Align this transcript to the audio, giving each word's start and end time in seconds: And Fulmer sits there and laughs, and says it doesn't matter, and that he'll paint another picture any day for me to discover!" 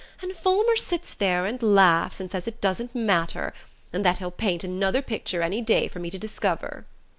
And 0.19 0.35
Fulmer 0.35 0.75
sits 0.77 1.13
there 1.13 1.45
and 1.45 1.61
laughs, 1.61 2.19
and 2.19 2.31
says 2.31 2.47
it 2.47 2.59
doesn't 2.59 2.95
matter, 2.95 3.53
and 3.93 4.03
that 4.03 4.17
he'll 4.17 4.31
paint 4.31 4.63
another 4.63 5.03
picture 5.03 5.43
any 5.43 5.61
day 5.61 5.87
for 5.87 5.99
me 5.99 6.09
to 6.09 6.17
discover!" 6.17 6.87